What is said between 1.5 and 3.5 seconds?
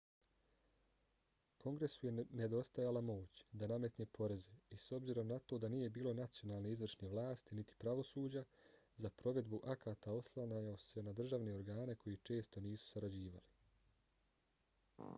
kongresu je nedostajala moć